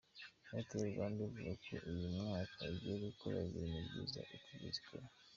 Airtel 0.55 0.83
Rwanda 0.93 1.19
ivuga 1.27 1.51
ko 1.63 1.75
uyu 1.91 2.07
mwaka 2.17 2.59
igiye 2.73 2.95
gukora 3.05 3.37
ibintu 3.49 3.77
byiza 3.87 4.21
itigeze 4.35 4.77
ikora. 4.83 5.05